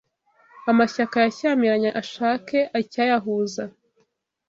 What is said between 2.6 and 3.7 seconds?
icyayahuza